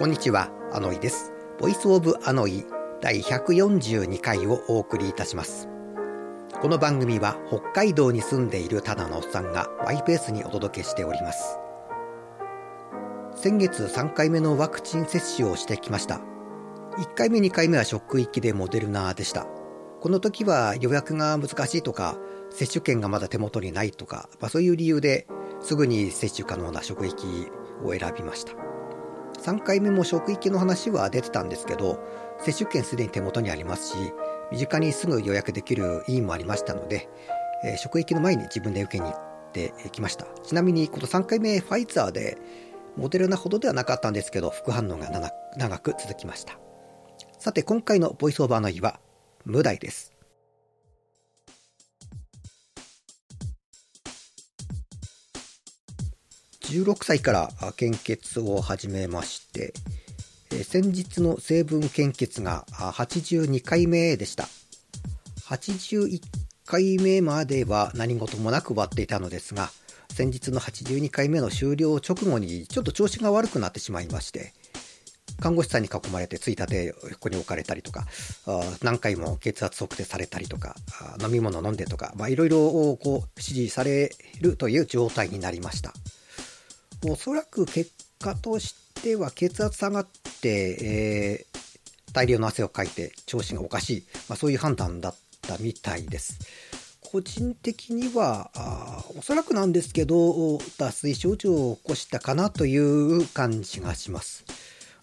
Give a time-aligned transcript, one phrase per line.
[0.00, 1.30] こんにちは、あのいです。
[1.58, 2.64] ボイスオブアノイ
[3.02, 5.68] 第142回をお送りいたします。
[6.62, 11.58] この番組は北海道に住んでいるただのおっさんがマイペースにお届けしております。
[13.36, 16.22] 先月3回目のワクチン接種をしてきました。
[16.96, 19.44] 1回目2回目は職域でモデルナでした。
[20.00, 22.16] この時は予約が難しいとか、
[22.48, 25.26] 接種券がまだ手元にないとか、まあ、そういう理由で
[25.60, 27.26] すぐに接種可能な職域
[27.84, 28.69] を選びました。
[29.40, 31.98] 3回目も職域の話は出てたんですけど、
[32.40, 34.12] 接種券すでに手元にありますし、
[34.52, 37.08] 身近にすぐ予約できる委員もありましたので、
[37.64, 40.26] えー、職域の前に自分で受けに行ってきました。
[40.42, 42.36] ちなみに、この3回目ファイザーで、
[42.96, 45.08] モデルナほどではなかったんですけど、副反応が
[45.56, 46.58] 長く続きました。
[47.38, 49.00] さて、今回のボイスオーバーの日は、
[49.46, 50.19] 無題です。
[56.70, 59.74] 16歳から献血を始めまして、
[60.62, 64.48] 先日の成分献血が82回目でした。
[65.48, 66.20] 81
[66.64, 69.70] 回目までは何事もなく終わっていたのですが、
[70.12, 74.52] 先日の82回目の終了直後にちょっと調子が悪くなってしまいまして、
[75.40, 78.06] 看護師さんに囲まれてついたて横に置かれたりとか、
[78.80, 80.76] 何回も血圧測定されたりとか、
[81.20, 82.58] 飲み物飲んでとか、いろいろ
[82.96, 85.92] こう指示されるという状態になりました。
[87.06, 90.06] おそらく結果としては血圧下がっ
[90.42, 96.38] て、えー、大量の汗をかいて調子がおかしい、まあ、そういう判断だったみたいです。
[97.00, 104.44] 個人的にはあおそらくなんですけど脱水症状を起こしたかなという感じがします。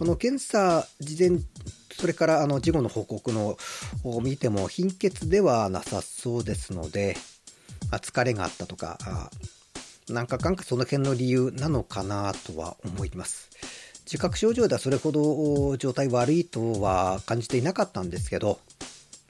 [0.00, 1.38] あの検査事前
[1.92, 3.56] それからあの事後の報告の
[4.02, 7.16] を見ても貧血ではなさそうですので、
[7.90, 8.98] まあ、疲れがあったとか
[10.08, 13.50] なんかかんかその辺の理由なのかなとは思います。
[14.04, 18.58] 自覚症状ではそれほど状態悪いとは感じていなかったんですけど、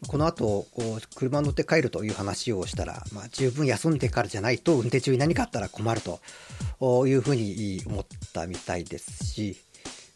[0.09, 9.57] この後、こう車乗って帰るという話をしたら、まあ、十分休んでからじゃないと運転中に何かあったら困るというふうに思ったみたいですし、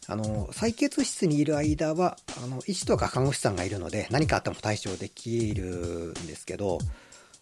[0.09, 6.79] あの、採血室にいる間は、あの、医師とか看護師さんがいるので、何かあっても対処できるんですけど、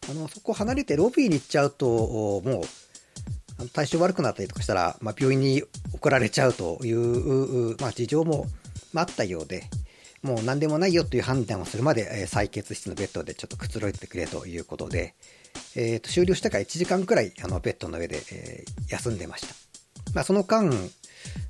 [0.10, 1.88] あの、そこ離れてロビーに行っちゃうと、
[2.44, 2.62] もう、
[3.74, 8.46] 体調悪くなったりとかしたら、まあ、病院に送られちゃうという、まあ、事情も
[8.96, 9.64] あったようで、
[10.22, 15.14] もう何でもないよという判断をするまで、えー、採血室のベッドでちょっとくつろいでくれということで、
[15.76, 19.54] えー、と終了してから1時間くらいあのベッドの上で、えー、休んでました。
[20.16, 20.72] まあ、その間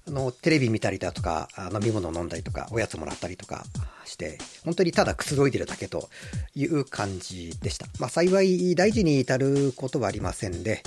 [0.08, 3.64] あの、テレビ見たりだとか、飲み物飲んだりとか、おやつもらったりとか
[4.06, 6.10] して、本当にただくつろいでるだけと
[6.56, 7.88] いう感じでした。
[8.00, 10.84] まあ幸い大事に至ることはありませんで、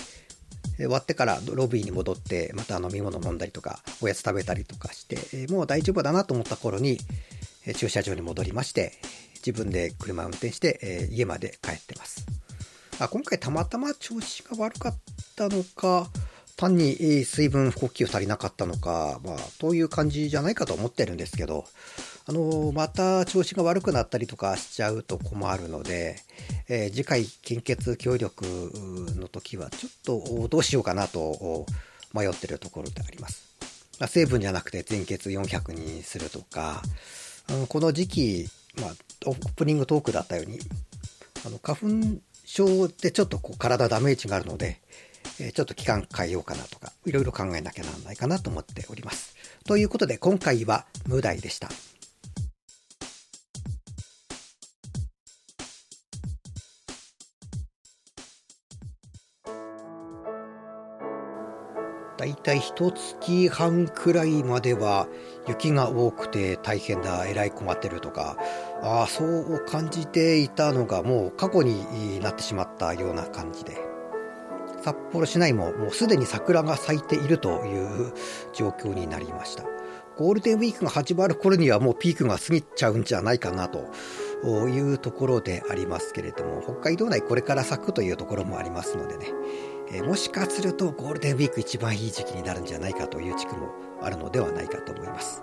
[0.79, 6.99] 終わってからロビーに戻って、また飲み物飲んだりとか、おやつ食べたりとかして、もう大丈夫だなと思った頃に、
[7.77, 8.93] 駐車場に戻りまして、
[9.47, 12.27] 自分で車を運転して、家まで帰ってます。
[13.01, 14.99] あ今回たまたま調子が悪かっ
[15.37, 16.09] たのか、
[16.57, 21.65] 単に水分補給足りなかったのか、まあ、という感じじゃないかと思ってるんですけど、
[22.27, 26.17] あの、また調子が悪くなったりとかしちゃうと困るので、
[26.69, 28.45] えー、次回献血協力
[29.17, 31.67] の時はちょっとどうしようかなと
[32.13, 33.49] 迷ってるところであります。
[33.99, 36.83] まあ、成分じゃなくて全血400にするとか、
[37.51, 38.49] うん、この時期、
[38.81, 38.91] まあ、
[39.27, 40.59] オープニングトークだったように、
[41.47, 44.81] あの花粉症ってちょっとこう体ダメージがあるので、
[45.41, 49.35] えちょっと期間変えようかなとか、いろいろ考えなきゃならないかなと思っております。
[49.65, 51.69] ということで今回は無題でした。
[62.19, 65.07] だいたい一月半くらいまでは
[65.47, 68.37] 雪が多くて大変だ、えらい困ってるとか、
[68.83, 73.79] ああ、そう感じていたのがもう過去になってしまったような感じで。
[74.83, 78.13] 札幌市内ももうすでに桜が咲いているという
[78.53, 79.65] 状況になりました。
[80.17, 83.87] ゴールデンウィークが始まる頃にはもうピークが過ぎちゃうんじゃないかなと
[84.69, 89.27] いうところでありますけれども、北海道内これから咲くというところもありますのでね、
[89.93, 93.69] えもしかするとゴールデンウィーク一番いい時期になるんじゃないかという地区も
[94.03, 95.43] あるのではないかと思います。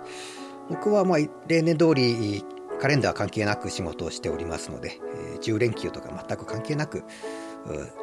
[0.69, 2.43] 僕はまあ例年通り
[2.79, 4.99] カレンダー関係なく仕事をしておりますので、
[5.35, 7.03] え10連休とか全く関係なく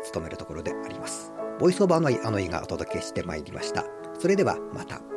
[0.04, 1.32] 勤めるところであります。
[1.60, 3.84] ボイスオーバーのあの井がお届けしてまいりました。
[4.18, 5.11] それではまた。